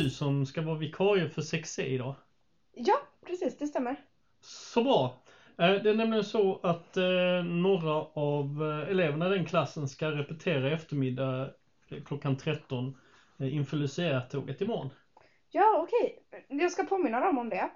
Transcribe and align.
som 0.00 0.46
ska 0.46 0.62
vara 0.62 0.76
vikarie 0.76 1.28
för 1.28 1.42
6C 1.42 1.82
idag. 1.82 2.14
Ja, 2.72 2.94
precis, 3.26 3.58
det 3.58 3.66
stämmer. 3.66 3.96
Så 4.40 4.82
bra. 4.82 5.22
Eh, 5.58 5.82
Det 5.82 5.90
är 5.90 5.94
nämligen 5.94 6.24
så 6.24 6.60
att 6.62 6.96
eh, 6.96 7.42
några 7.44 7.92
av 8.14 8.62
eh, 8.62 8.90
eleverna 8.90 9.26
i 9.26 9.30
den 9.36 9.44
klassen 9.44 9.88
ska 9.88 10.10
repetera 10.10 10.68
i 10.68 10.72
eftermiddag 10.72 11.50
klockan 12.06 12.36
13 12.36 12.96
eh, 13.38 13.54
inför 13.54 13.76
Lucia-tåget 13.76 14.60
imorgon. 14.60 14.90
Ja, 15.50 15.78
okej. 15.82 16.18
Jag 16.48 16.72
ska 16.72 16.84
påminna 16.84 17.20
dem 17.20 17.38
om 17.38 17.48
det. 17.48 17.70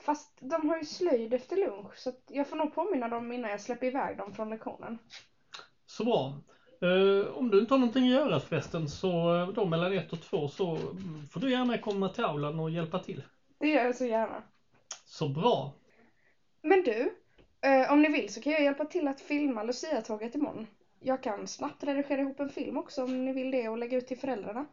Fast 0.00 0.38
de 0.40 0.68
har 0.68 0.76
ju 0.76 0.84
slöjd 0.84 1.34
efter 1.34 1.56
lunch 1.56 1.96
så 1.96 2.12
jag 2.28 2.48
får 2.48 2.56
nog 2.56 2.74
påminna 2.74 3.08
dem 3.08 3.32
innan 3.32 3.50
jag 3.50 3.60
släpper 3.60 3.86
iväg 3.86 4.16
dem 4.16 4.32
från 4.32 4.50
lektionen. 4.50 4.98
Så 5.86 6.04
bra. 6.04 6.40
Eh, 6.80 7.36
om 7.36 7.50
du 7.50 7.60
inte 7.60 7.74
har 7.74 7.78
någonting 7.78 8.04
att 8.04 8.20
göra 8.20 8.40
förresten 8.40 8.88
så 8.88 9.36
eh, 9.36 9.48
då 9.48 9.64
mellan 9.64 9.92
ett 9.92 10.12
och 10.12 10.20
två 10.20 10.48
så 10.48 10.76
mm, 10.76 11.26
får 11.30 11.40
du 11.40 11.50
gärna 11.50 11.78
komma 11.78 12.08
till 12.08 12.24
aulan 12.24 12.60
och 12.60 12.70
hjälpa 12.70 12.98
till. 12.98 13.22
Det 13.58 13.68
gör 13.68 13.84
jag 13.84 13.96
så 13.96 14.04
gärna. 14.04 14.42
Så 15.04 15.28
bra. 15.28 15.72
Men 16.62 16.82
du, 16.82 17.12
eh, 17.60 17.92
om 17.92 18.02
ni 18.02 18.08
vill 18.08 18.32
så 18.32 18.40
kan 18.40 18.52
jag 18.52 18.62
hjälpa 18.62 18.84
till 18.84 19.08
att 19.08 19.20
filma 19.20 19.62
Lucia-tåget 19.62 20.34
imorgon. 20.34 20.66
Jag 21.00 21.22
kan 21.22 21.46
snabbt 21.46 21.84
redigera 21.84 22.20
ihop 22.20 22.40
en 22.40 22.48
film 22.48 22.76
också 22.76 23.04
om 23.04 23.24
ni 23.24 23.32
vill 23.32 23.50
det 23.50 23.68
och 23.68 23.78
lägga 23.78 23.98
ut 23.98 24.06
till 24.06 24.18
föräldrarna. 24.18 24.66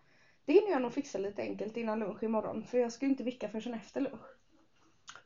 Det 0.46 0.54
hinner 0.54 0.72
jag 0.72 0.82
nog 0.82 0.94
fixa 0.94 1.18
lite 1.18 1.42
enkelt 1.42 1.78
innan 1.78 2.00
lunch 2.00 2.24
imorgon 2.24 2.64
för 2.64 2.78
jag 2.78 2.92
ska 2.92 3.06
ju 3.06 3.12
inte 3.12 3.24
vicka 3.24 3.50
förrän 3.50 3.74
efter 3.74 4.02
lunch. 4.02 4.26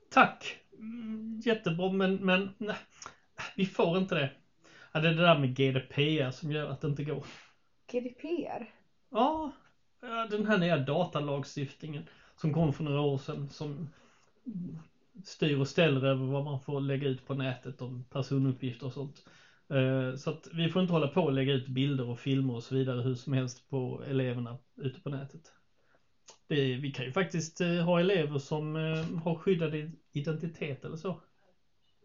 Tack. 0.09 0.57
Mm, 0.73 1.41
Jättebra 1.45 1.91
men, 1.91 2.15
men 2.15 2.49
nej, 2.57 2.75
vi 3.55 3.65
får 3.65 3.97
inte 3.97 4.15
det. 4.15 4.31
Ja, 4.93 4.99
det 4.99 5.07
är 5.07 5.13
det 5.13 5.21
där 5.23 5.39
med 5.39 5.55
GDPR 5.55 6.31
som 6.31 6.51
gör 6.51 6.67
att 6.67 6.81
det 6.81 6.87
inte 6.87 7.03
går. 7.03 7.25
GDPR? 7.91 8.63
Ja, 9.09 9.51
den 10.29 10.45
här 10.45 10.57
nya 10.57 10.77
datalagstiftningen 10.77 12.03
som 12.35 12.53
kom 12.53 12.73
för 12.73 12.83
några 12.83 13.01
år 13.01 13.17
sedan 13.17 13.49
som 13.49 13.87
styr 15.23 15.59
och 15.59 15.67
ställer 15.67 16.05
över 16.05 16.25
vad 16.25 16.43
man 16.43 16.59
får 16.59 16.79
lägga 16.79 17.07
ut 17.07 17.25
på 17.25 17.33
nätet 17.33 17.81
om 17.81 18.03
personuppgifter 18.09 18.85
och 18.85 18.93
sånt. 18.93 19.23
Eh, 19.69 20.15
Så 20.15 20.29
att 20.29 20.47
vi 20.53 20.69
får 20.69 20.81
inte 20.81 20.93
hålla 20.93 21.07
på 21.07 21.21
och 21.21 21.31
lägga 21.31 21.53
ut 21.53 21.67
bilder 21.67 22.09
och 22.09 22.19
filmer 22.19 22.53
och 22.53 22.63
så 22.63 22.75
vidare 22.75 23.01
hur 23.01 23.15
som 23.15 23.33
helst 23.33 23.69
på 23.69 24.03
eleverna 24.07 24.57
ute 24.81 24.99
på 25.01 25.09
nätet. 25.09 25.41
Det, 26.47 26.77
vi 26.77 26.91
kan 26.91 27.05
ju 27.05 27.11
faktiskt 27.11 27.61
eh, 27.61 27.83
ha 27.85 27.99
elever 27.99 28.37
som 28.37 28.75
eh, 28.75 29.05
har 29.23 29.35
skyddad 29.35 29.73
identitet 30.13 30.85
eller 30.85 30.97
så. 30.97 31.19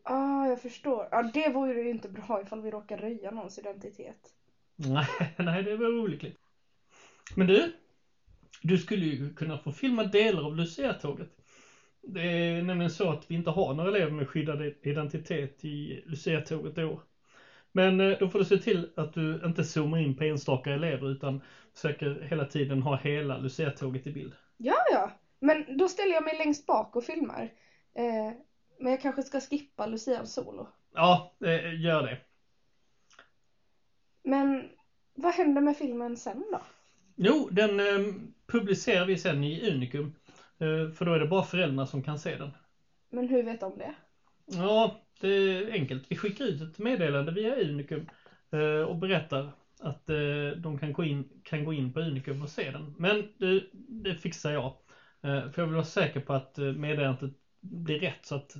Ah, 0.03 0.47
jag 0.47 0.61
förstår. 0.61 1.09
Ja, 1.11 1.23
det 1.23 1.49
vore 1.49 1.83
ju 1.83 1.91
inte 1.91 2.09
bra 2.09 2.41
ifall 2.41 2.61
vi 2.61 2.71
råkar 2.71 2.97
röja 2.97 3.31
någons 3.31 3.59
identitet. 3.59 4.35
Nej, 4.77 5.07
nej 5.39 5.63
det 5.63 5.77
var 5.77 5.87
olyckligt. 5.87 6.37
Men 7.37 7.47
du, 7.47 7.73
du 8.63 8.79
skulle 8.79 9.07
ju 9.07 9.35
kunna 9.35 9.57
få 9.57 9.73
filma 9.73 10.05
delar 10.05 10.43
av 10.43 10.55
Lucia-tåget. 10.57 11.29
Det 12.03 12.23
är 12.23 12.63
nämligen 12.63 12.91
så 12.91 13.11
att 13.11 13.31
vi 13.31 13.35
inte 13.35 13.51
har 13.51 13.75
några 13.75 13.89
elever 13.89 14.13
med 14.13 14.29
skyddad 14.29 14.63
identitet 14.83 15.65
i 15.65 16.03
Lucia-tåget 16.07 16.79
i 16.79 16.85
år. 16.85 17.01
Men 17.73 18.01
eh, 18.01 18.19
då 18.19 18.29
får 18.29 18.39
du 18.39 18.45
se 18.45 18.57
till 18.57 18.93
att 18.97 19.13
du 19.13 19.41
inte 19.45 19.65
zoomar 19.65 19.99
in 19.99 20.17
på 20.17 20.25
enstaka 20.25 20.73
elever 20.73 21.11
utan 21.11 21.41
försöker 21.75 22.21
hela 22.21 22.45
tiden 22.45 22.83
ha 22.83 22.97
hela 22.97 23.37
Lucia-tåget 23.37 24.07
i 24.07 24.11
bild. 24.11 24.35
Ja, 24.57 24.77
ja. 24.93 25.11
Men 25.41 25.77
då 25.79 25.89
ställer 25.89 26.15
jag 26.15 26.23
mig 26.23 26.35
längst 26.35 26.67
bak 26.67 26.97
och 26.97 27.05
filmar. 27.05 27.49
Eh, 27.95 28.33
men 28.83 28.93
jag 28.93 29.01
kanske 29.01 29.23
ska 29.23 29.41
skippa 29.41 29.87
Lucians 29.87 30.35
solo. 30.35 30.67
Ja, 30.95 31.33
gör 31.79 32.03
det. 32.03 32.19
Men 34.25 34.69
vad 35.15 35.35
händer 35.35 35.61
med 35.61 35.77
filmen 35.77 36.17
sen 36.17 36.45
då? 36.53 36.61
Jo, 37.17 37.49
den 37.53 37.81
eh, 37.81 38.15
publicerar 38.47 39.07
vi 39.07 39.19
sen 39.19 39.45
i 39.45 39.71
Unicum. 39.71 40.15
Eh, 40.59 40.91
för 40.91 41.05
då 41.05 41.13
är 41.13 41.19
det 41.19 41.27
bara 41.27 41.43
föräldrarna 41.43 41.87
som 41.87 42.03
kan 42.03 42.19
se 42.19 42.37
den. 42.37 42.51
Men 43.11 43.29
hur 43.29 43.43
vet 43.43 43.61
de 43.61 43.79
det? 43.79 43.95
Ja, 44.47 45.01
det 45.21 45.29
är 45.29 45.73
enkelt. 45.73 46.05
Vi 46.09 46.17
skickar 46.17 46.45
ut 46.45 46.61
ett 46.61 46.79
meddelande 46.79 47.33
via 47.33 47.57
Unicum 47.57 48.07
eh, 48.51 48.83
och 48.83 48.97
berättar 48.97 49.53
att 49.81 50.11
eh, 50.11 50.51
de 50.57 50.79
kan 50.79 50.93
gå, 50.93 51.05
in, 51.05 51.41
kan 51.43 51.65
gå 51.65 51.73
in 51.73 51.93
på 51.93 52.01
Unicum 52.01 52.43
och 52.43 52.49
se 52.49 52.71
den. 52.71 52.95
Men 52.99 53.33
du, 53.37 53.71
det 53.73 54.15
fixar 54.15 54.53
jag. 54.53 54.65
Eh, 55.23 55.51
för 55.51 55.63
jag 55.63 55.67
vill 55.67 55.75
vara 55.75 55.85
säker 55.85 56.21
på 56.21 56.33
att 56.33 56.59
eh, 56.59 56.65
meddelandet 56.65 57.33
blir 57.63 57.99
rätt 57.99 58.27
så 58.27 58.35
att 58.35 58.57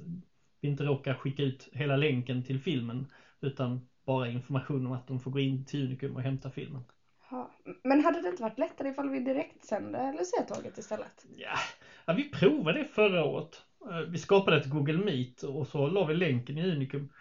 vi 0.61 0.69
inte 0.69 0.85
råkar 0.85 1.15
skicka 1.15 1.43
ut 1.43 1.69
hela 1.73 1.97
länken 1.97 2.45
till 2.45 2.61
filmen 2.61 3.07
utan 3.41 3.89
bara 4.07 4.29
information 4.29 4.87
om 4.87 4.93
att 4.93 5.07
de 5.07 5.21
får 5.21 5.31
gå 5.31 5.41
in 5.41 5.65
till 5.65 5.85
Unicum 5.87 6.17
och 6.17 6.23
hämta 6.23 6.51
filmen. 6.51 6.85
Ja. 7.31 7.51
Men 7.85 8.05
hade 8.05 8.23
det 8.23 8.29
inte 8.29 8.43
varit 8.43 8.59
lättare 8.59 8.89
ifall 8.89 9.11
vi 9.11 9.21
direkt 9.21 9.65
sände 9.65 10.13
Lucia-tåget 10.13 10.79
istället? 10.79 11.27
Ja, 11.37 11.59
ja, 12.07 12.13
vi 12.13 12.31
provade 12.31 12.79
det 12.79 12.85
förra 12.85 13.25
året. 13.25 13.63
Eh, 13.91 13.99
Vi 14.01 14.19
skapade 14.19 14.57
ett 14.57 14.71
Google 14.71 14.99
Meet 14.99 15.43
och 15.43 15.67
så 15.67 15.89
la 15.89 16.05
vi 16.05 16.15
länken 16.15 16.59
i 16.59 16.73
Unicum. 16.73 17.13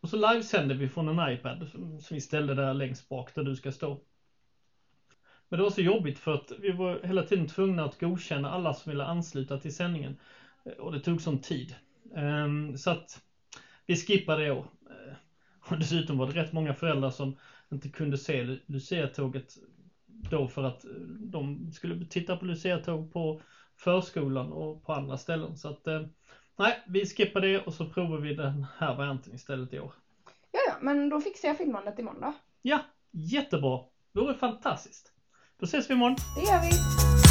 Och 0.00 0.08
så 0.08 0.16
livesände 0.16 0.74
vi 0.74 0.88
från 0.88 1.08
en 1.18 1.32
iPad 1.32 1.68
som 1.68 2.00
som 2.00 2.14
vi 2.14 2.20
ställde 2.20 2.54
där 2.54 2.74
längst 2.74 3.08
bak 3.08 3.34
där 3.34 3.42
du 3.42 3.56
ska 3.56 3.72
stå. 3.72 4.04
Men 5.48 5.56
det 5.58 5.62
var 5.62 5.70
så 5.70 5.80
jobbigt 5.80 6.18
för 6.18 6.34
att 6.34 6.52
vi 6.58 6.70
var 6.70 7.00
hela 7.02 7.22
tiden 7.22 7.46
tvungna 7.46 7.84
att 7.84 8.00
godkänna 8.00 8.50
alla 8.50 8.74
som 8.74 8.90
ville 8.90 9.04
ansluta 9.04 9.58
till 9.58 9.74
sändningen. 9.74 10.18
Eh, 10.64 10.72
Och 10.72 10.92
det 10.92 11.00
tog 11.00 11.20
sån 11.22 11.38
tid. 11.40 11.74
Ehm, 12.16 12.76
Så 12.76 12.90
att 12.90 13.20
vi 13.86 13.96
skippade 13.96 14.44
det 14.44 14.50
år. 14.50 14.66
Eh, 14.90 15.14
Och 15.72 15.78
dessutom 15.78 16.18
var 16.18 16.26
det 16.26 16.32
rätt 16.42 16.52
många 16.52 16.74
föräldrar 16.74 17.10
som 17.10 17.36
inte 17.72 17.88
kunde 17.88 18.18
se 18.18 18.42
Lu- 18.42 18.60
Lucia-tåget 18.66 19.54
då 20.06 20.48
för 20.48 20.64
att 20.64 20.84
eh, 20.84 20.90
de 21.18 21.72
skulle 21.72 22.06
titta 22.06 22.36
på 22.36 22.44
Lucia-tåg 22.44 23.12
på 23.12 23.40
förskolan 23.76 24.52
och 24.52 24.84
på 24.84 24.92
andra 24.92 25.16
ställen. 25.16 25.56
Så 25.56 25.68
att 25.68 25.86
nej, 26.56 26.82
vi 26.86 27.06
skippar 27.06 27.40
det 27.40 27.58
och 27.58 27.74
så 27.74 27.86
provar 27.86 28.18
vi 28.18 28.34
den 28.34 28.66
här 28.78 28.96
varianten 28.96 29.34
istället 29.34 29.72
i 29.72 29.78
år. 29.80 29.92
Ja, 30.52 30.58
ja, 30.68 30.74
men 30.80 31.08
då 31.08 31.20
fixar 31.20 31.48
jag 31.48 31.58
filmandet 31.58 31.98
imorgon 31.98 32.20
då. 32.20 32.32
Ja, 32.62 32.78
jättebra. 33.10 33.80
Det 34.12 34.20
vore 34.20 34.34
fantastiskt. 34.34 35.12
Då 35.58 35.64
ses 35.64 35.90
vi 35.90 35.94
imorgon. 35.94 36.16
Det 36.36 36.42
gör 36.42 36.60
vi. 36.60 37.29